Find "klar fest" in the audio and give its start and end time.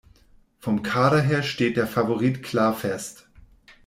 2.41-3.27